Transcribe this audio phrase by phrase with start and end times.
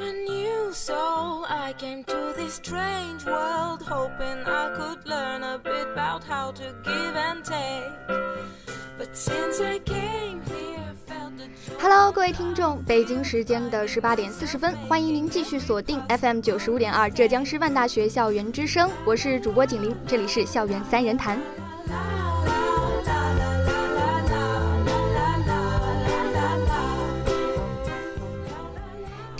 [0.00, 1.44] A new soul.
[1.48, 6.74] I came to this strange world hoping i could learn a bit about how to
[6.82, 7.92] give and take
[8.98, 11.46] but since i came here felt the
[11.78, 21.40] hello 各位听众北京时间的十八点四十分欢迎您继续锁定 fm 九十五点二浙江师范大学校园之声我是主播景玲这里是校园三人谈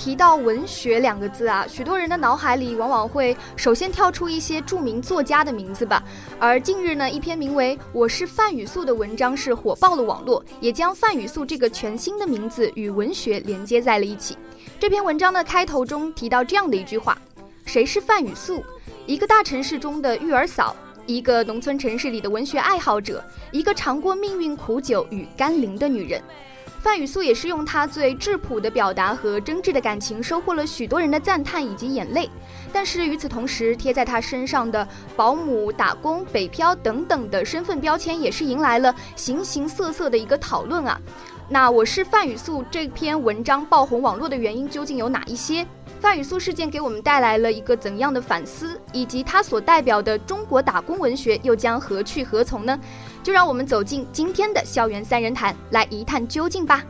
[0.01, 6.03] 提到文学两个字啊，许多人的脑海里往往会首先跳出一些著名作家的名字吧。
[6.39, 14.39] 而近日呢，一篇名为《我是范雨素》的文章是火爆了网络，也将范雨素这个全新的名字与文学连接在了一起。
[14.79, 17.19] 这篇文章的开头中提到这样的一句话：
[17.67, 18.65] 谁是范雨素？
[19.05, 26.23] 一个大城市中的育儿嫂，一个农村城市里的文学爱好者，一个尝过命运苦酒与甘霖的女人。
[26.81, 32.29] 范雨素也是用她最质朴的表达和真挚的感情，收获了许多人的赞叹以及眼泪。
[32.73, 40.99] 但是与此同时，贴在她身上的保姆、打工、北漂等等的身份标签，也是迎来了形形色色的一个讨论啊。
[41.51, 45.67] 那我是范雨素这篇文章爆红网络的原因究竟有哪一些？
[46.01, 48.81] 范雨素事件给我们带来了一个怎样的反思？
[48.93, 52.79] 以及它所代表的中国打工文学又将何去何从呢？
[53.23, 56.85] 就让我们走进今天的校园三人谈，来一探究竟吧。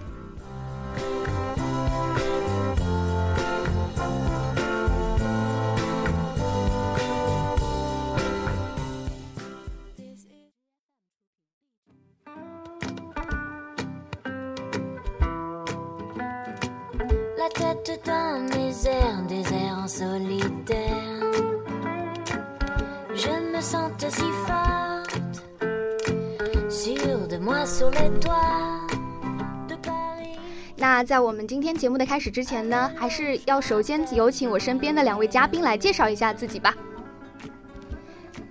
[30.77, 36.75] 那在我们今天节目的开始之前呢，还是要首先有请我身边的两位嘉宾来介绍一下自己吧。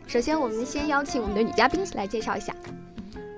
[0.05, 2.55] 首先，我们先邀请我们的女嘉宾来介绍一下。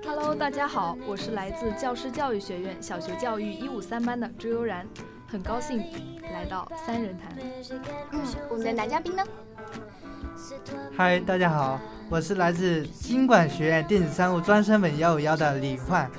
[0.04, 4.86] Hello，大家好，我是来自教师教育学院小学教育一五三班的朱悠然，
[5.26, 5.82] 很高兴
[6.32, 7.36] 来到三人谈。
[8.10, 9.22] 嗯，我们的男嘉宾呢？
[10.96, 16.10] 嗨，大家好，我是来自经管学院电子商务专升本幺五幺的李焕，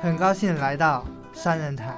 [0.00, 1.96] 很高兴来到三人谈。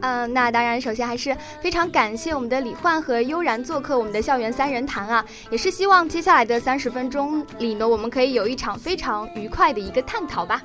[0.00, 10.62] 嗯，那当然，首先还是非常感谢我们的李焕和悠然做客我们的校园三人谈啊，也是希望接下来的三十分钟里呢，我们可以有一场非常愉快的一个探讨吧。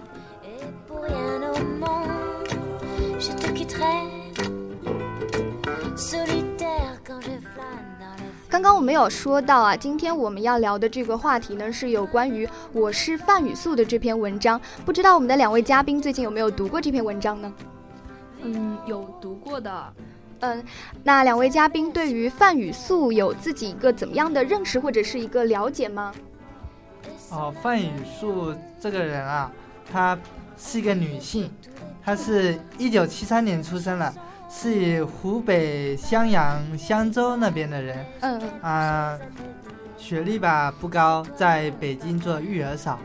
[8.84, 14.60] 刚刚我们有说到啊，今天我们要聊的这个话题呢，是有关于我是范雨素的这篇文章。
[14.84, 17.54] 不知道我们的两位嘉宾最近有没有读过这篇文章呢？
[18.42, 19.94] 嗯，有读过的。
[20.42, 20.62] 嗯，
[21.02, 26.14] 那两位嘉宾对于范雨素有自己一个怎么样的认识或者是一个了解吗？
[27.30, 27.90] 哦，范雨
[28.20, 29.50] 素这个人啊，
[29.90, 30.20] 她
[30.58, 31.50] 是一个女性，
[32.03, 34.14] 她是一九七三年出生的。
[34.55, 39.20] 是湖北襄阳襄州那边的人，嗯啊，
[39.97, 43.00] 学历吧不高，在北京做育儿嫂。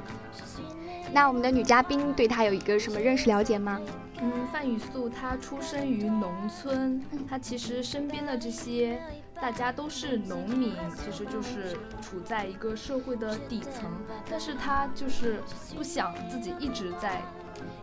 [1.11, 3.81] 那我们的女嘉宾对她有一个什么认识了解吗？
[4.21, 9.00] 嗯，范雨素她出生于农村，她其实身边的这些
[9.41, 11.73] 大家都是农民，其实就是
[12.03, 13.91] 处在一个社会的底层，
[14.31, 15.41] 但是她就是
[15.75, 17.23] 不想自己一直在。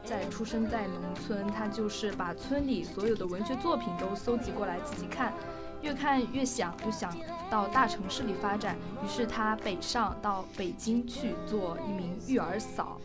[0.05, 5.33] 在出生在农村，他就是把村里所有的文学作品都搜集过来自己看，
[5.81, 7.11] 越看越想，就想
[7.49, 13.01] 到大城市里发展，于是他北上到北京去做一名育儿嫂。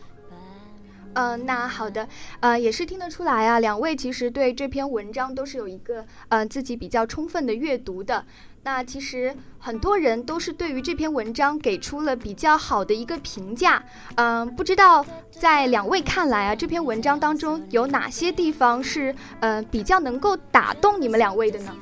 [1.13, 2.07] 嗯，那好的，
[2.39, 8.25] 呃，也是听得出来啊，两位其实对这篇文章都是有一个呃自己比较充分的阅读的。
[8.63, 13.83] 那其实很多人都是对于这篇文章给出了比较好的一个评价。
[14.15, 21.75] 嗯，不知道在两位看来啊，这篇文章当中有哪些地方是呃比较能够打动你们两位的呢？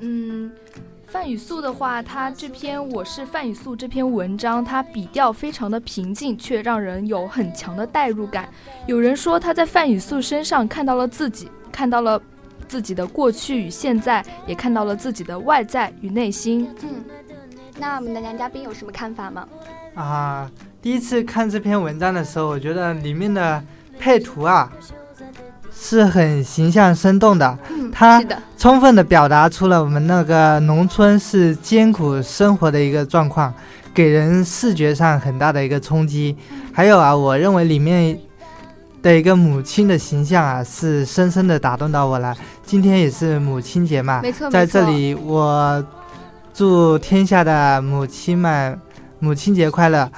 [0.00, 0.52] 嗯。
[1.06, 8.48] 范雨素的话，他这篇《我是范雨素》这篇文章，他笔调非常的平静，却让人有很强的代入感。
[8.86, 12.18] 有人说他在范雨素身上看到了自己，看到了
[12.72, 16.66] 自己的过去与现在，也看到了自己的外在与内心。
[16.80, 17.04] 嗯，
[17.78, 19.46] 那我们的男嘉宾有什么看法吗？
[19.94, 23.62] 啊，第一次看这篇文章的时候，我觉得里面的
[23.98, 24.72] 配图啊。
[25.74, 27.58] 是很形象生动的，
[27.90, 28.22] 它
[28.56, 33.52] 充分的表达出了我们那个农村是艰苦生活的一个状况，
[33.92, 36.36] 给人视觉上很大的一个冲击。
[36.72, 38.16] 还有啊，我认为里面
[39.02, 42.34] 的一个母亲的形象啊，是深深的打动到我了。
[42.64, 45.84] 今天也是母亲节嘛，没错，在这里我
[46.54, 48.80] 祝天下的母亲们
[49.18, 50.10] 母亲节快乐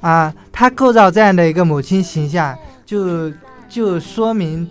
[0.00, 0.34] 啊！
[0.50, 3.32] 他构造这样的一个母亲形象，就
[3.68, 4.68] 就说明。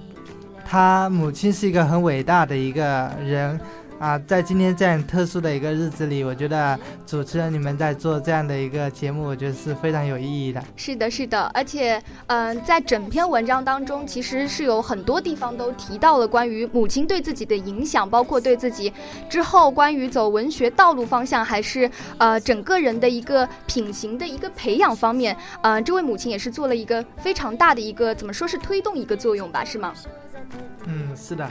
[0.64, 3.60] 他母亲是一个很伟大的一个人
[4.02, 10.60] 啊，在今天这样特殊的一个日子里，我觉得主持人你们在做这样的一个节目，我觉得是非常有意义的。
[10.76, 18.92] 是的，是的，而且，嗯，在整篇文章当中，其实是有很多地方都提到了关于母亲对自己的影响，包括对自己
[19.30, 21.88] 之后关于走文学道路方向，还是
[22.18, 29.94] 呃整个人的一个品行的一个培养方面，嗯，这位母亲也是做了一个非常大的一个怎么说是推动一个作用吧，是吗？
[30.88, 31.48] 嗯，是的。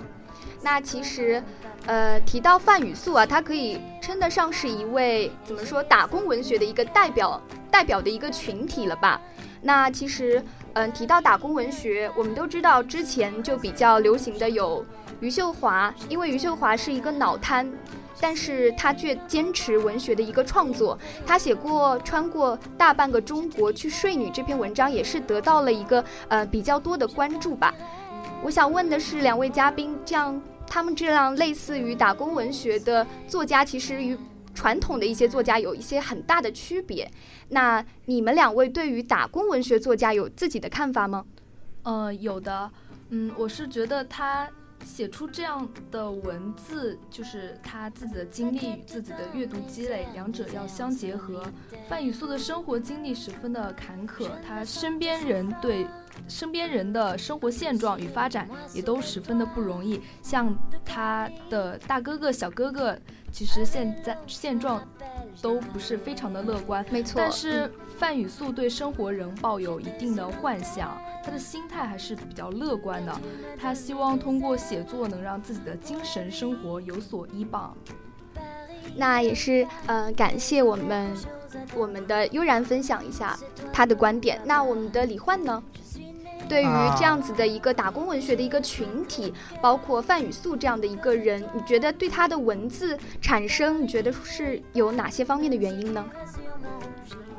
[0.63, 1.43] 那其实，
[1.87, 7.41] 呃，提到范雨素啊，他可以称得上是一位怎么说打工文学的一个代表，
[7.71, 9.21] 代表的一个群体了吧？
[9.63, 10.43] 那其实，
[10.75, 14.85] 嗯，提到打工文学，我们都知道之前就比较流行的有
[15.21, 17.71] 余秀华，因为余秀华是一个脑瘫，
[18.21, 20.99] 但是他却坚持文学的一个创作。
[21.27, 27.75] 他写过《穿过大半个中国去睡女》这篇文章，也是得到了一个呃比较多的关注吧。
[28.43, 34.17] 我想问的是，两位嘉宾，这样他们这样类似于打工文学的作家，其实与
[34.55, 37.09] 传统的一些作家有一些很大的区别。
[37.51, 41.25] 那你们两位对于打工文学作家有自己的看法吗？
[41.83, 42.71] 呃，有的。
[43.11, 44.49] 嗯，我是觉得他
[44.85, 51.45] 写出这样的文字，就是他自己的经历与自己的阅读积累，两者要相结合。
[51.89, 55.87] 范雨素的生活经历十分的坎坷，他身边人对。
[56.29, 60.55] 身边人的生活现状与发展也都十分的不容易，像
[60.85, 62.99] 他的大哥哥、小哥哥，
[63.33, 64.87] 其实现在现状
[65.41, 66.85] 都不是非常的乐观。
[66.91, 73.21] 没错，但是范雨素对生活仍抱有一定的幻想，他的心态还是比较乐观的。
[73.59, 77.77] 他希望通过写作能让自己的精神生活有所依傍。
[78.97, 81.11] 那也是，呃，感谢我们
[81.77, 83.39] 我们的悠然分享一下
[83.73, 84.41] 他的观点。
[84.45, 85.63] 那我们的李焕呢？
[86.51, 86.67] 对于
[86.99, 89.33] 这样子的一个打工文学的一个群体，
[89.63, 96.05] 包括范雨素这样的一个人，你觉得对他的文字产生，你觉得是有哪些方面的原因呢？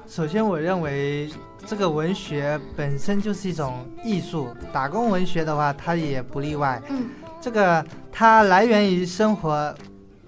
[0.07, 1.29] 首先，我认为
[1.65, 6.81] 这个文学本身就是一种艺术，打工文学的话，它也不例外。
[6.87, 7.09] 嗯，
[7.41, 9.75] 这个它来源于生活，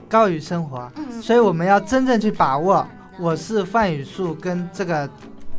[0.09, 2.85] 高于生活，所以我们要真正去把握。
[3.17, 5.09] 我是范雨素跟这个。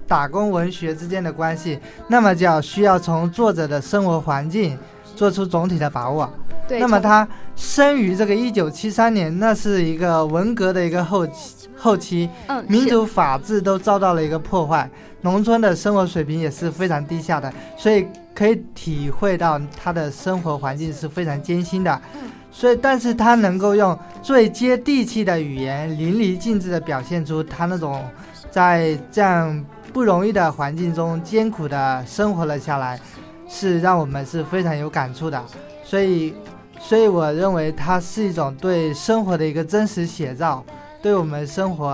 [0.06, 4.78] 打工文学之间的关系，那么就要需要从作者的生活环境
[5.16, 6.32] 做出总体的把握。
[6.66, 14.88] 对，那么他生于这个一九七三年，那是一个文革的一个后期，后期，嗯，民主法治都遭到了一个破坏，
[15.20, 22.00] 农村的生活水平也是非常低下的，所以可以体会到他的生活环境是非常艰辛的。
[22.14, 28.02] 嗯，所以，但是他能够用最接地气的语言，淋漓尽致地表现出他那种
[28.50, 29.62] 在这样。
[29.94, 33.00] 不容易的环境中艰苦的生活了下来，
[33.48, 35.40] 是让我们是非常有感触的。
[35.84, 36.34] 所以，
[36.80, 40.64] 所以我认为它是一种对生活的一个真实写照，
[41.00, 41.86] 对我们生活，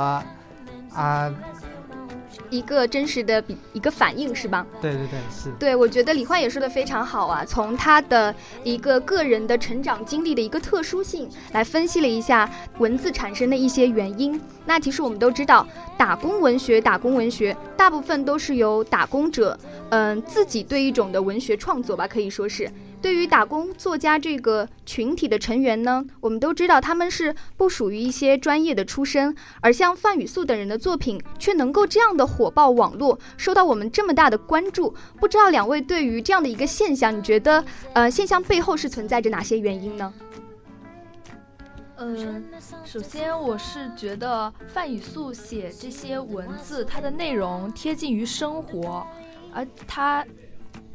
[0.94, 1.30] 啊。
[2.50, 4.66] 一个真实的比一个反应是吧？
[4.82, 5.50] 对对对，是。
[5.58, 14.38] 对，我觉得李焕也说的非常好啊，从他的一个个人的成长经历的一个特殊性来分析了一下文字产生的一些原因。
[14.66, 15.66] 那其实我们都知道，
[15.96, 19.58] 打工文学，打工文学大部分都是由打工者，
[19.90, 22.70] 嗯，自己对一种的文学创作吧，可以说是。
[23.02, 34.94] 对于打工作家这个群体的成员呢，我们都知道他们是不属于一些专业的出身，而像范雨素等人的作品却能够这样的火爆网络，受到我们这么大的关注。
[35.18, 37.64] 不知道两位对于这样的一个现象，你觉得
[37.94, 40.12] 呃现象背后是存在着哪些原因呢？
[41.96, 42.44] 嗯，
[42.84, 49.06] 首先我是觉得范雨素写这些文字，它的内容贴近于生活，
[49.52, 50.24] 而它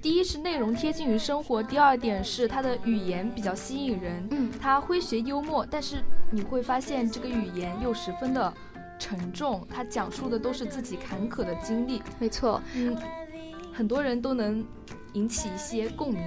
[0.06, 4.24] 第一是内容贴近于生活，第二点是它的语言比较吸引人。
[4.30, 5.96] 嗯，它诙谐幽默，但是
[6.30, 8.54] 你会发现这个语言又十分的
[9.00, 12.04] 沉重，它讲述的都是自己坎坷的经历。
[12.20, 12.96] 没错，嗯，
[13.74, 14.64] 很多人都能
[15.14, 16.22] 引起一些共鸣。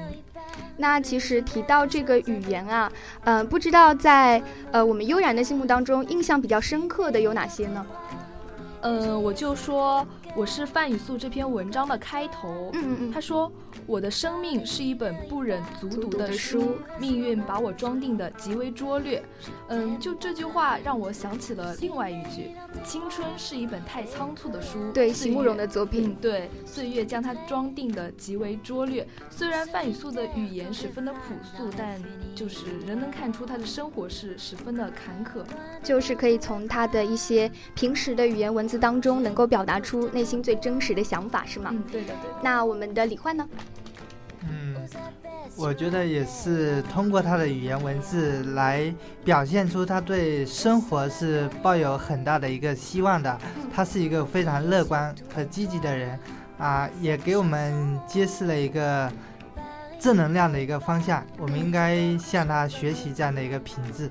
[0.77, 2.91] 那其实提到这个语言啊，
[3.23, 4.43] 嗯，不知道在
[4.73, 7.87] 呃我们悠然的心目当中，印象比较深刻的有哪些呢？
[8.83, 10.07] 嗯，我就说
[10.37, 12.71] 我是范雨素这篇文章的开头。
[12.75, 13.51] 嗯嗯嗯，他说。
[13.87, 19.23] 我的生命是一本不忍卒读的书，命运把我装订的极为拙劣。
[19.69, 22.51] 嗯，就这句话让我想起了另外一句：
[22.85, 24.91] 青春是一本太仓促的书。
[24.93, 26.15] 对，席慕容的作品。
[26.21, 29.07] 对，岁月将它装订的极为拙劣。
[29.31, 31.19] 虽然范雨素的语言十分的朴
[31.57, 32.03] 素，但
[32.35, 35.45] 就是仍能看出他的生活是十分的坎坷。
[35.83, 41.71] 就是可以从他的一些平时的语言文字当中，能够表达出内心最真实的想法，是吗？
[41.73, 42.37] 嗯，对的对的。
[42.43, 43.49] 那我们的李焕呢？
[44.43, 44.77] 嗯，
[45.57, 48.95] 我觉得也是通过他的语言文字来
[49.25, 53.37] 表现出他对生活是抱有很大的一个希望的。
[53.75, 56.19] 他是一个非常乐观和积极的人，
[56.59, 59.11] 啊，也给我们揭示了一个
[59.99, 61.25] 正能量的一个方向。
[61.37, 64.09] 我们应该向他学习这样的一个品质。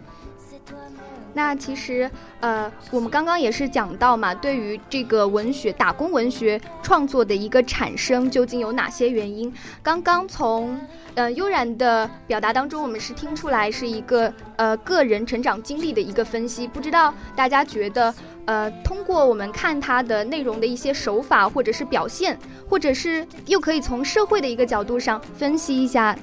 [1.34, 9.54] 那其实，呃，我们刚刚也是讲到嘛，对于这个文学打工文学创作的一个产生，究竟有哪些原因？
[9.84, 10.80] 刚刚从
[11.14, 16.68] 呃悠然的表达当中，我们是听出来是一个呃个人成长经历的一个分析。
[16.68, 18.12] 不知道大家觉得，
[18.46, 22.36] 呃，通过我们看它的内容的一些手法，或者是表现，
[22.68, 26.18] 或者是又可以从社会的一个角度上分析一下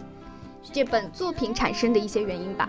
[0.73, 2.68] 这本作品产生的一些原因吧。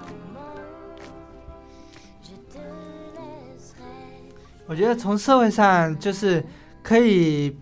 [4.67, 6.43] 我觉得从社会上就是
[6.81, 7.55] 可以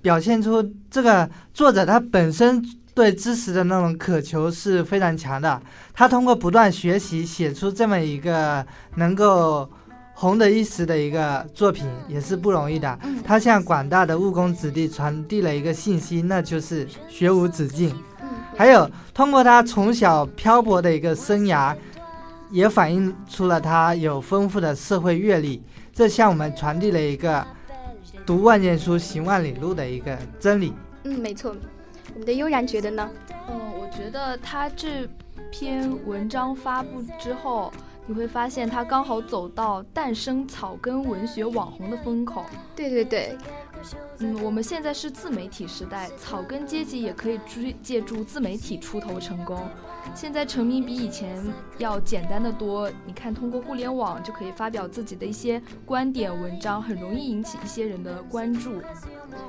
[0.00, 2.64] 表现出这个作者他本身
[2.94, 5.60] 对知识的那种渴求是非常强的。
[5.92, 8.64] 他通过不断学习写出这么一个
[8.94, 9.68] 能够
[10.14, 12.98] 红的一时的一个作品也是不容易的。
[13.22, 17.94] 他向广大的务工子弟传递了一个信息，那就是学无止境。
[18.56, 21.76] 还有通过他从小漂泊的一个生涯，
[22.50, 25.62] 也反映出了他有丰富的社会阅历。
[25.98, 27.44] 这向我们传递了一个
[28.24, 30.72] “读万卷书，行万里路”的一个真理。
[31.02, 31.52] 嗯，没错。
[32.14, 33.10] 我们的悠然觉得呢？
[33.50, 35.08] 嗯，我觉得他这
[35.50, 37.72] 篇文章发布之后，
[38.06, 42.44] 你会发现他刚好走到诞生草根文学网红的风口。
[42.76, 43.36] 对对对。
[44.20, 49.60] 嗯，我们现在是自媒体时代，草根阶级也可以追借助自媒体出头成功。
[50.14, 51.36] 现在成名比以前
[51.78, 58.82] 要简单的多，你看通过互联网就可以发表自己的一些观点文章，很容易引起一些人的关注。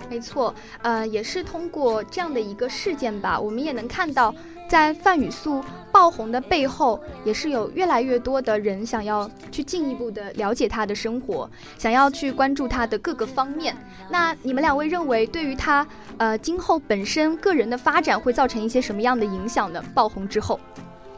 [0.10, 4.34] 没错，呃，也是通过这样的一个事件吧，我们也能看到。
[4.70, 11.50] 在范雨素爆红的背后，也是有越来越多的人想要去进一步的了解她的生活，
[11.80, 13.76] 想要去关注她的各个方面。
[14.12, 15.86] 那你们两位认为，对于她
[16.18, 19.84] 呃今后本身个人的发展会造成一些什么样的影响呢？
[19.96, 20.60] 爆红之后，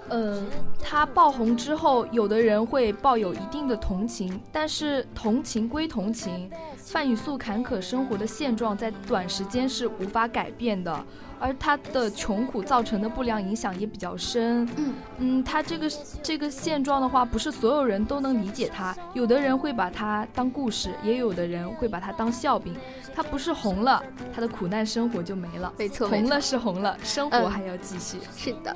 [0.08, 0.42] 呃，
[0.82, 11.06] 她爆红之后，有的人会抱有一定的同情，但是同情归同情，范雨素坎坷生活的现状在短时间是无法改变的。
[11.42, 14.64] 而他的穷苦造成的不良影响也比较深。
[14.78, 18.96] 嗯嗯，他这个这个现状的话，不是所有人都能理解他。
[19.16, 22.76] 有的人会把他当故事，也有的人会把他当笑柄。
[23.16, 24.02] 他不是红了，
[24.34, 25.74] 他的苦难生活就没了。
[25.78, 28.20] 没错，红了是红了，生活还要继续。
[28.38, 28.76] 是的。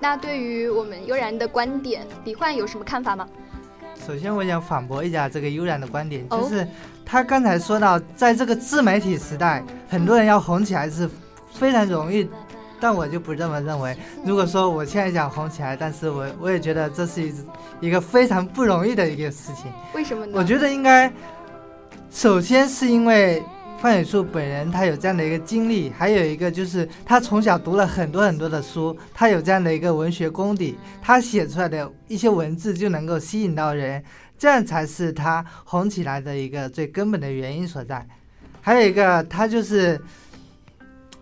[0.00, 3.28] 那对于我们悠然的观点，李焕有什么看法吗？
[4.04, 6.66] 首先，我想反驳一下这个悠然的观点，就是
[7.04, 11.08] 他刚才说到，在这个自媒体时代，很多人要红起来是。
[11.52, 12.28] 非常容易，
[12.80, 13.96] 但我就不这么认为。
[14.24, 17.34] 如果说我现在想红起来，但是我我也觉得这是一
[17.80, 19.72] 一个非常不容易的一个事情。
[19.94, 20.32] 为什么呢？
[20.34, 21.12] 我觉得应该，
[22.10, 23.42] 首先是因为
[23.80, 34.02] 范雨素本人他有这样的一个经历，还有一个就是他从小读了很多很多的书，他有这样的一个文学功底，他写出来的一些文字就能够吸引到人，
[34.38, 38.06] 这样才是他红起来的一个最根本的原因所在。
[38.60, 40.00] 还有一个，他就是。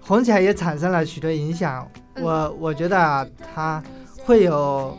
[0.07, 1.87] 红起来也产生了许多影响，
[2.21, 3.83] 我我觉得啊，它
[4.25, 4.97] 会有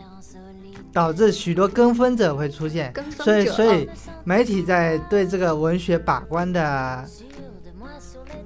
[0.91, 3.89] 导致许多跟风者会出现，所以所以
[4.23, 7.05] 媒体在对这个文学把关的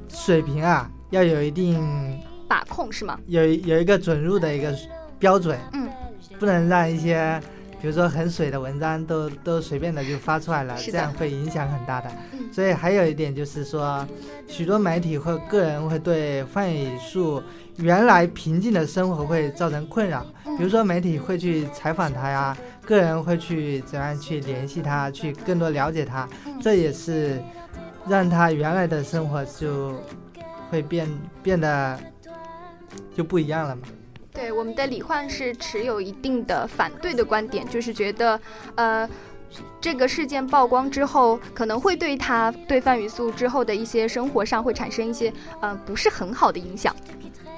[0.08, 1.82] 水平啊，要有一定
[2.48, 3.20] 把控是吗？
[3.26, 4.72] 有有一个准入的一个
[5.18, 5.90] 标准，嗯，
[6.40, 7.42] 不能让一些。
[7.82, 12.12] 比如说很水的文章都都随便的就发出来了，这样会影响很大的。
[12.52, 14.08] 所以还有一点就是说，
[14.48, 17.42] 许多媒体或个人会对范雨素
[17.78, 20.26] 原来平静的生活会造成困扰。
[20.58, 26.28] 比如说媒体会去采访他呀，个人会去怎样去联系他，去更多了解他，
[26.62, 27.42] 这也是
[28.08, 30.00] 让他原来的生活就
[30.70, 31.10] 会变
[31.42, 32.00] 变得
[33.16, 33.82] 就不一样了嘛。
[34.34, 38.40] 对，我们的李焕是持有一定的反对的观点，就是觉得，
[38.76, 39.08] 呃，
[39.80, 46.96] 这个事件曝光之后，可能会对他对范雨素之后的一些生活上会产生一些，呃，不是很好的影响。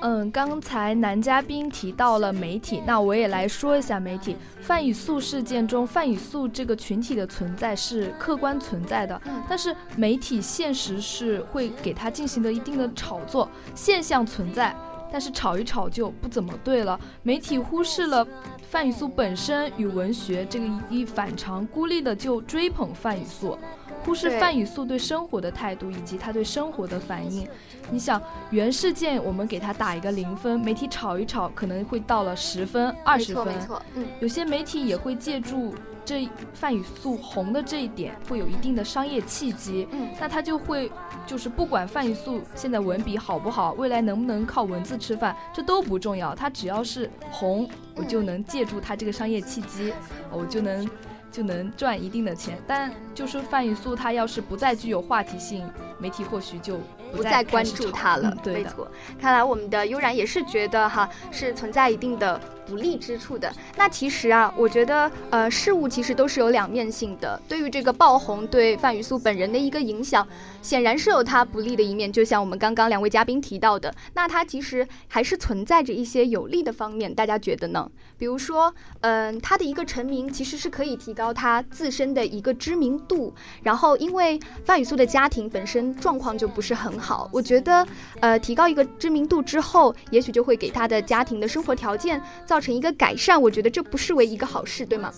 [0.01, 4.35] 嗯，刚才男嘉宾提到了媒体，那我也来说一下媒体。
[4.59, 14.75] 范雨素事件中，范雨素这个群体的存在是客观存在的，但是媒体现实是会给他进行的一定的炒作，现象存在。
[15.13, 16.99] 但是炒一炒就不怎么对了。
[17.21, 18.27] 媒体忽视了
[18.67, 23.55] 范雨素本身与文学这个一反常，孤立的就追捧范雨素，
[24.03, 27.47] 忽视范雨素对生活的态度以及他对生活的反应。
[27.91, 33.45] 你想原事件，我们给他打一个零分，媒体炒一炒可能会到了十分、二十分。
[33.45, 33.81] 没错，没错。
[33.93, 35.75] 嗯，有些媒体也会借助。
[36.05, 40.91] 这范雨素红的这一点会有一定的商业契机，嗯，那他就会
[41.25, 49.93] 就是不管范雨素现在文笔好不好，未来能不能靠文字吃饭，这都不重要，他只要是红，我就能借助他这个商业契机，
[50.31, 50.89] 我就能
[51.31, 52.57] 就能赚一定的钱。
[52.67, 55.65] 但就是范雨素他要是不再具有话题性，
[55.99, 56.79] 媒体或许就。
[57.15, 58.91] 不再关注他了，没错。
[59.21, 63.51] 看来我们的悠然也是觉得哈，是存在一定的不利之处的。
[63.75, 67.39] 那其实啊，我觉得呃，事物其实都是有两面性的。
[67.47, 70.25] 对于这个爆红对范雨素本人的一个影响，
[70.61, 72.11] 显然是有他不利的一面。
[72.11, 77.13] 就像我们刚刚两位嘉宾提到的，那他其实还是存在着一些有利的方面。
[77.13, 77.91] 大家觉得呢？
[78.17, 83.33] 比如说，嗯，他的一个成名其实是可以提高他自身的一个知名度。
[83.61, 86.93] 然后，因为范雨素的家庭本身状况就不是很。
[87.03, 87.85] 好，我觉得，
[88.21, 92.21] 呃，提高一个知名度之后，也许就会给他的家庭的生活条件
[92.59, 93.41] 成一个改善。
[93.41, 95.11] 我觉得这不失为一个好事，对吗？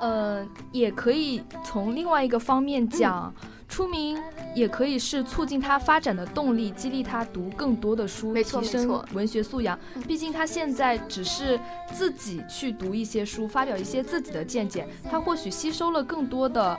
[0.00, 3.32] 呃，也可以从另外一个方面讲，
[3.68, 4.20] 出名
[4.54, 9.78] 也可以是促进他发展的动力，激励他读更多的书，提升文学素养。
[10.06, 11.58] 毕竟他现在只是
[11.92, 16.78] 自己去读一些书，发表一些自己的见解，他或许吸收了更多的，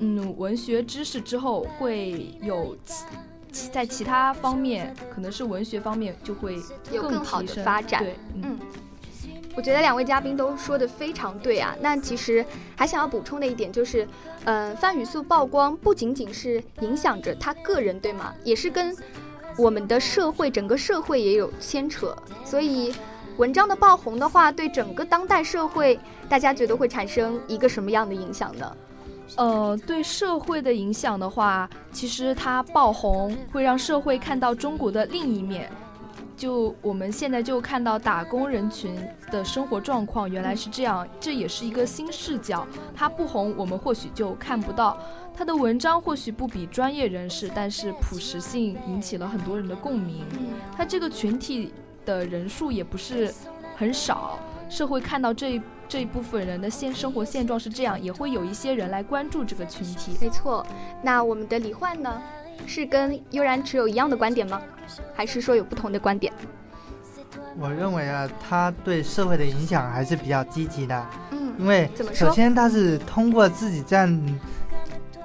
[0.00, 2.76] 嗯，文学知识之后会有。
[3.72, 6.60] 在其他方面，可能是文学方面就会
[6.92, 8.04] 有更好的发展。
[8.04, 8.58] 对，嗯，
[9.58, 11.74] 我觉得两位嘉宾都说的非常对啊。
[11.80, 14.06] 那其实还想要补充的一点就是，
[14.44, 18.32] 嗯，范雨素曝光不仅仅是影响着他个人，对吗？
[18.44, 18.96] 也是跟
[19.56, 22.16] 我们的社会，整个社会也有牵扯。
[22.44, 22.94] 所以，
[23.36, 28.76] 文章的爆红的话，对整个当代社会，大家觉得会产生一个什么样的影响呢？
[29.34, 35.68] 呃，对社会的影响的话，其实它爆红会让社会看到中国的另一面。
[36.38, 38.96] 就我们现在就看到打工人群
[39.30, 42.66] 的生活状况原来是这样，这也是一个新视角。
[42.94, 44.96] 他不红，我们或许就看不到。
[45.36, 50.24] 他的文章或许不比专业人士，但是朴实性引起了很多人的共鸣。
[50.76, 51.74] 他这个群体
[52.06, 53.34] 的人数也不是
[53.76, 54.38] 很少，
[54.70, 55.62] 社会看到这一。
[55.90, 60.12] 这一部分人的现生活现状是这样，也会有一些人来关注这个群体。
[60.20, 60.62] 没错，
[61.02, 62.20] 那我们的李焕呢，
[62.66, 64.60] 是跟悠然持有一样的观点吗？
[65.14, 66.32] 还是说有不同的观点？
[67.58, 71.06] 我认为啊，他对社会的影响还是比较积极的。
[71.30, 74.38] 嗯，因为首先他是通过自己这样。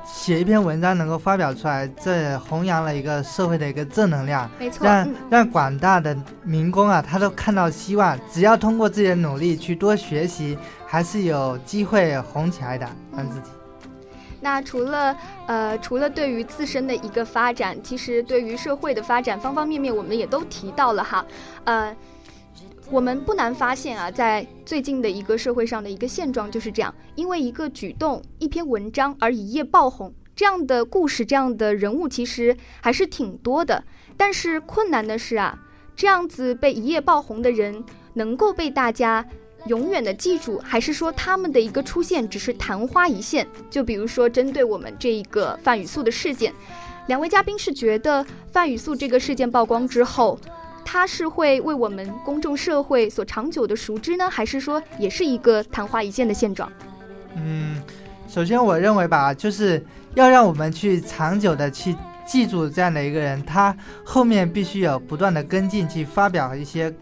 [0.06, 13.50] 写一篇文章能够发表出来，这弘扬了一个社会的一个正能量，没错，让让广大的民工啊，他都看到希望，只要通过自己的努力去多学习，还是有机会红起来的，让自己。
[14.44, 21.26] 那除了呃，除了对于自身的一个发展，其实对于社会的发展方方面面，我们也都提到了哈，
[21.64, 21.96] 呃。
[22.92, 33.86] 我们不难发现啊，在最近的一个社会上的一个现状就是这样：因为一个举动、一篇文章而一夜爆红，这样的故事、这样的人物其实还是挺多的。
[34.18, 35.58] 但是困难的是啊，
[35.96, 37.84] 这样子被一夜爆红的人
[38.16, 39.26] 能够被大家
[39.68, 43.48] 永远的记住，还是说他们的一个出现只是昙花一现？
[43.70, 46.54] 就比如说针对我们这一个范雨素的事件，
[47.08, 50.40] 两位嘉宾是觉得范雨素这个事件曝光之后。
[50.86, 56.70] 它是会为我们公众社会所长久的熟知呢，还是说也是一个昙花一现的现状？
[57.38, 57.82] 嗯，
[58.28, 61.96] 首先我认为吧，就是要让我们去长久的去
[62.28, 66.94] 记住这样的一个人，他后面必须有不断的跟进，去发表一些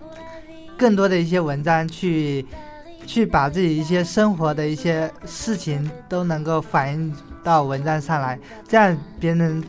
[0.81, 2.43] 更多的一些文章，去
[3.05, 9.63] 去把自己一些生活的一些事情都能够反映到文章上来，这样别人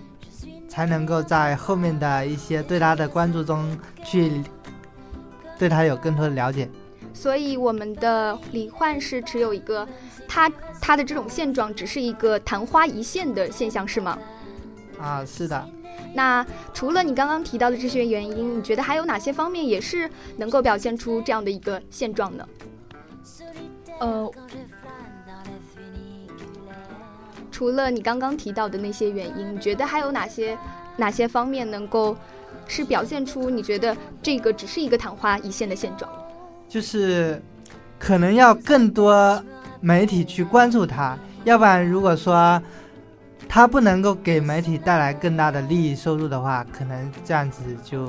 [0.71, 4.43] 才能够在后面的一些对他的关注中去
[5.59, 6.67] 对他有更多的了解。
[7.13, 9.87] 所以我们的李焕是持有一个，
[10.27, 14.19] 他他的这种现状只是一个昙花一现的现象，是吗？
[14.99, 15.69] 啊，是的。
[16.15, 16.45] 那
[16.75, 22.47] 除了你刚刚提到的这些原因，你觉得还有哪些方面也是能够表现出这样的一个现状呢？
[24.01, 24.31] 呃，
[27.51, 30.59] 除了你刚刚提到的那些原因，你觉得还有哪些
[30.97, 32.17] 哪些方面能够
[32.67, 36.11] 是表现出你觉得这个只是一个昙花一现的现状？
[36.69, 37.41] 就是
[37.99, 39.43] 可能要更多
[39.81, 42.61] 媒体去关注它，要不然如果说
[43.55, 48.09] 它不能够给媒体带来更大的利益收入的话，可能这样子就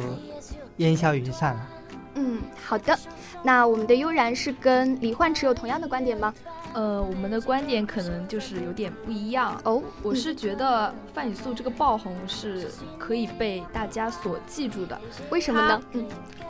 [0.78, 1.70] 烟消云散了。
[2.16, 2.98] 嗯，好的。
[3.44, 6.34] 那我们的悠然是跟李焕持有同样的观点吗？
[6.74, 9.82] 呃，我们的观点可能就是有点不一样哦。
[10.02, 15.82] 我是觉得范雨素这个爆红是可以被大家所记住的，为什么呢？
[15.92, 16.06] 嗯。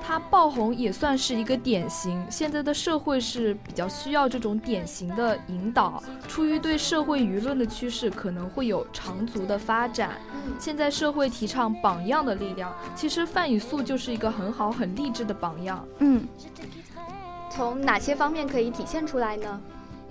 [0.05, 2.21] 他爆红也算是一个典型。
[2.29, 6.03] 现在的社会是比较需要这种典型的引导。
[6.27, 10.12] 出于对社会舆论的趋势，可能会有长足的发展。
[10.59, 15.88] 现在社会提倡榜样的力量，其实范雨素就是一个很好、很励志的榜样。
[15.99, 16.27] 嗯，
[17.49, 19.62] 从哪些方面可以体现出来呢？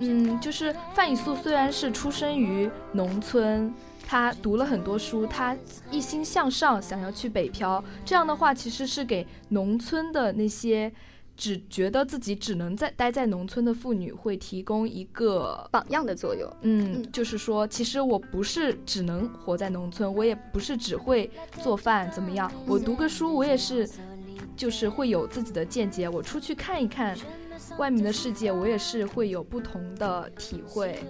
[0.03, 3.73] 嗯，就是范雨素虽然是出生于农村。
[4.05, 5.57] 他读了很多书，他
[5.89, 7.83] 一心向上，想要去北漂。
[8.05, 10.91] 这样的话，其实是给农村的那些
[11.37, 16.47] 只觉得自己只能在待在农村的妇女，会提供一个榜样的作用。
[16.61, 22.51] 嗯，就是说，其实我不是只能活在农村，我也不是只会做饭怎么样。
[22.67, 23.89] 我读个书，我也是，
[24.55, 26.09] 就是会有自己的见解。
[26.09, 27.17] 我出去看一看。
[27.77, 31.03] 外面的世界，我也是会有不同的体会，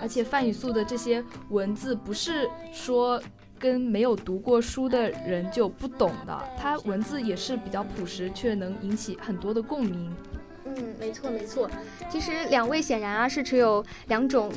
[0.00, 3.20] 而且范雨素的这些文字不是说
[3.58, 10.14] 跟没有读过书的人就不懂的，他文字也是比较朴实，却能引起很多的共鸣。
[10.64, 11.70] 嗯，没错没错。
[12.10, 14.52] 其实两位显然啊是持有两种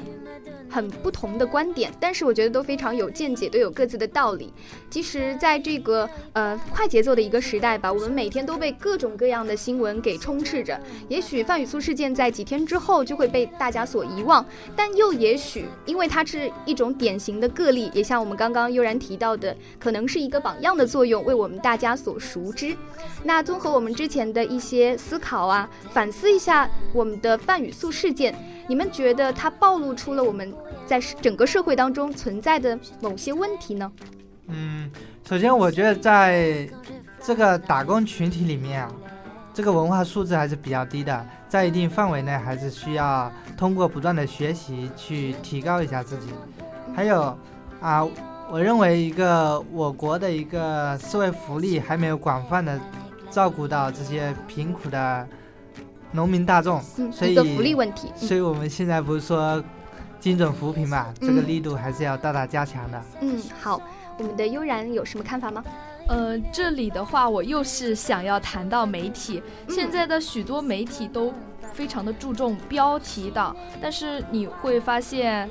[0.72, 4.54] 很不同的观点，但是我觉得都非常有见解，都有各自的道理。
[4.90, 10.80] 其实，在这个呃快节奏的一个时代吧，我们每天都被各种各样的新闻给充斥着。
[11.10, 22.76] 也许范雨素事件在几天之后就会被大家所遗忘，但又也许因为它是一种典型的个例，也像我们刚刚悠然提到的，可能是一个榜样的作用，为我们大家所熟知。
[23.24, 28.34] 那综合我们之前的一些思考啊，反思一下我们的范雨素事件，
[28.68, 30.54] 你们觉得它暴露出了我们
[30.86, 33.92] 在整个社会当中存在的某些问题呢？
[34.48, 34.90] 嗯，
[35.28, 36.70] 首先我觉得在
[37.24, 38.92] 这个打工群体里面啊，
[39.54, 46.28] 这个文化素质还是比较低的，在一定范围内还是需要通过不断的学习去提高一下自己。
[46.96, 47.38] 还有
[47.80, 48.06] 啊，
[48.50, 52.80] 我认为一个我国的一个社会福利还没有广泛的。
[53.34, 55.26] 照顾到这些贫苦的
[56.12, 59.64] 农民大众，所以福利问题，所以我们现在不是说
[60.22, 63.04] 精准扶贫嘛，这个力度还是要大大加强的。
[63.22, 63.82] 嗯，好，
[64.20, 65.64] 我们的悠然有什么看法吗？
[66.08, 71.34] 呃，这里的话，我又是想要谈到媒体，现在的许多媒体都
[71.74, 75.50] 非常的注重标题党，但是你会发现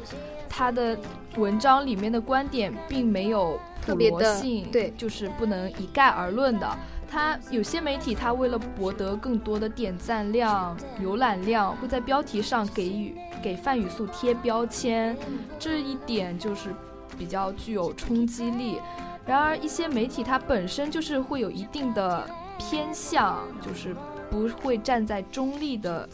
[0.49, 0.97] 他的
[1.37, 6.79] 文章里面的观点并没有特别的性，对，就是不能一概而论的。
[7.11, 15.17] 他有些媒体，他为了博得更多的点赞量、浏览量，会在标题上给予给范语素贴标签，
[15.59, 16.73] 这一点就是
[17.19, 18.79] 比较具有冲击力。
[19.27, 22.25] 然而，一些媒体它本身就是会有一定的
[22.59, 23.95] 偏向，就是
[24.31, 26.09] 不会站在中立的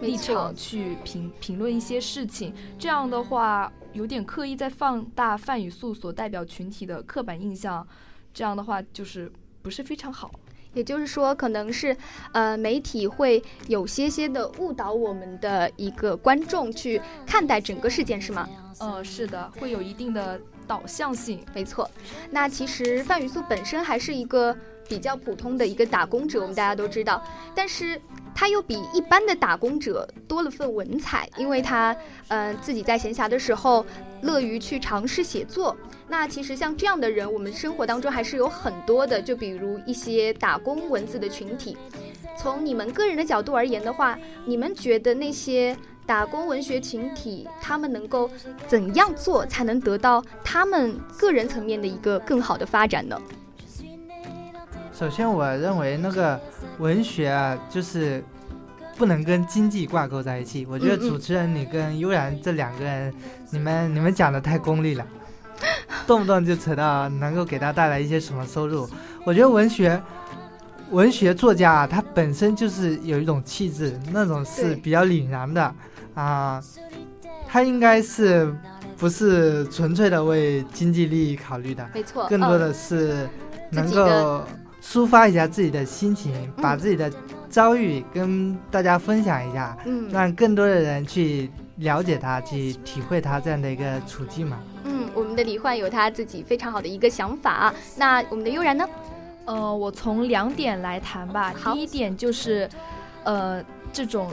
[0.00, 2.54] 立场去评评论一些事情。
[2.78, 7.84] 这样的话，有点刻意在放大范语素所代表群体的刻板印象。
[8.32, 9.32] 这样的话，就是。
[9.66, 10.30] 不是非常好，
[10.74, 11.96] 也就是说，可能是，
[12.30, 18.48] 呃，媒体会有些些的误导我们的一个观众去看待整个事件，是吗？
[18.78, 21.40] 呃，是的，会有一定的导向性。
[21.54, 21.88] 没错，
[22.30, 24.56] 那其实范雨素本身还是一个
[24.88, 27.22] 比较普通的一个打工者，我们大家都知道，
[27.54, 28.00] 但是
[28.34, 31.96] 他又比一般的打工者多了份文采，因为他
[32.28, 33.84] 嗯、呃自己在闲暇的时候
[34.22, 35.76] 乐于去尝试写作。
[36.08, 41.76] 那其实像这样的人，我们生活当中还是有很多的，就比如一些打工文字的群体。
[42.38, 48.30] 从你们个人的角度而言的话，你们觉得那些打工文学群体，他们能够
[48.66, 53.20] 怎样做才能得到他们个人层面的一个更好的发展呢？
[54.92, 56.40] 首先，我认为那个
[56.78, 58.24] 文学啊，就是
[58.96, 60.64] 不能跟经济挂钩在一起。
[60.70, 63.12] 我觉得主持人你跟悠然这两个人，
[63.50, 65.04] 你们你们讲的太功利了，
[66.06, 68.88] 动不动就扯到能够给他带来一些什么收入。
[69.24, 70.00] 我觉得文学，
[70.92, 75.74] 文学作家啊，他本身就是有一种气质，那种是比较凛然的
[76.16, 76.62] 啊，
[77.46, 78.52] 他应该是
[78.96, 81.86] 不是纯粹的为经济利益考虑的？
[81.94, 83.28] 没错，嗯更多的是
[83.70, 84.42] 能够
[84.82, 87.12] 抒发一下自己的心情，嗯把自己的
[87.50, 94.58] 遭遇跟大家分享一下，嗯让更多的人去了解他，去体会他这样的一个处境嘛。
[94.84, 97.74] 嗯，我们的李焕有他自己非常好的一个想法啊。
[97.96, 98.88] 那我们的悠然呢？
[99.44, 101.52] 呃，我从两点来谈吧。
[101.52, 102.68] 第一点就是，
[103.22, 104.32] 呃，这种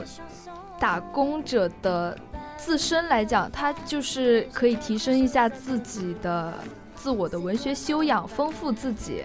[0.84, 2.13] 打工者的
[2.58, 6.54] 自身来讲，他就是可以提升一下自己的
[6.93, 9.24] 自我的文学修养，丰富自己。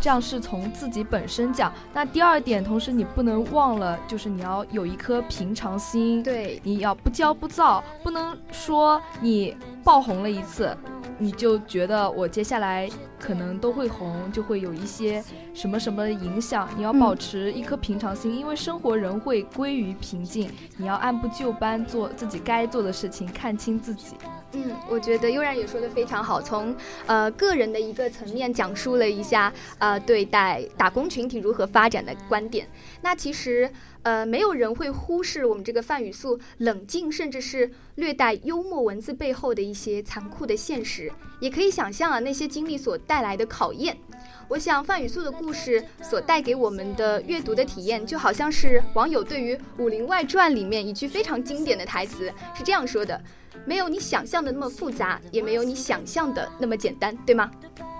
[0.00, 1.72] 这样是从自己本身讲。
[1.94, 6.24] 那第二点，同时你不能忘了，就是你要有一颗平常心。
[6.24, 10.76] 对，你要不骄不躁，不能说你爆红了一次，
[11.18, 15.22] 你就觉得我接下来可能都会红，就会有一些
[15.54, 16.68] 什么什么影响。
[16.76, 24.14] 你要保持一颗平常心，因为生活人会归于平静，你要按部就班做自己该做的事情，看清自己。
[24.52, 26.74] 嗯，我觉得悠然也说的非常好，从
[27.06, 32.66] 呃个人的一个层面讲述了一下呃对待打工群体如何发展的观点。
[33.02, 33.70] 那其实
[34.06, 43.98] 呃没有人会忽视我们这个范语素冷静甚至是略带幽默文字背后的一些残酷的现实，也可以想象啊那些经历所带来的考验。
[44.48, 53.20] 我想范雨素的故事所带给我们的阅读的体验，就好像是网友对于《武林外传》里面一句非常经典的台词是这样说的。
[53.64, 57.50] 没有你想象的那么复杂，也没有你想象的那么简单，对吗？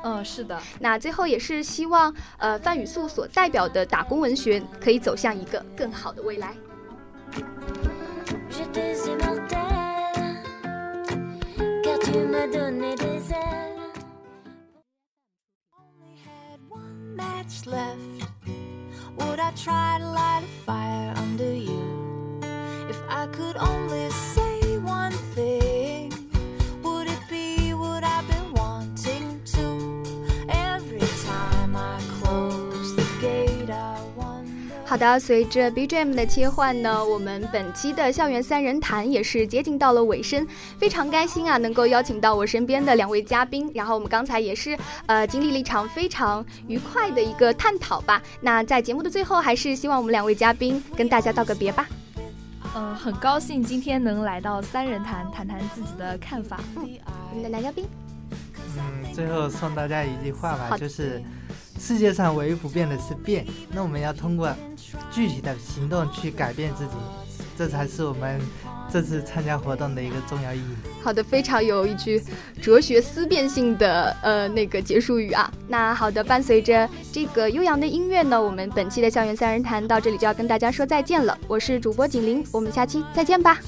[0.05, 0.61] 嗯，是的。
[0.79, 6.55] 那最后也是希望，呃，范雨素所代表的打工文学可以走向一个更好的未来。
[17.17, 18.29] Match left.
[19.17, 22.41] Would I try to light a fire under you?
[22.89, 24.46] If I could only say
[34.89, 40.47] 好的，随着 BGM 的切换呢，我们本期的校园三人谈也是接近到了尾声，
[40.79, 48.23] 非常开心啊，能够邀请到我身边的两位嘉宾，然后我们刚才也是呃经历了一场非常愉快的一个探讨吧。
[48.41, 51.89] 那在节目的最后，还是希望我们两位嘉宾跟大家道个别吧。
[52.77, 56.61] 嗯，很高兴今天能来到三人谈，谈谈自己的看法。
[56.77, 57.85] 我们的男嘉宾，
[58.79, 61.21] 嗯，最后送大家一句话吧，就是
[61.79, 64.55] 世界上唯一不变的是变，那我们要通过
[65.11, 66.93] 具体的行动去改变自己，
[67.57, 68.41] 这才是我们
[68.93, 70.77] 这次参加活动的一个重要意义。
[71.03, 72.23] 好的，非常有一句
[72.61, 75.51] 哲学思辨性的呃那个结束语啊。
[75.69, 81.37] 那好的，伴随着这个悠扬的音乐呢，我们本期的校园三人谈到这里就要跟大家说再见了。
[81.49, 83.59] 我是主播景林，我们下期再见吧。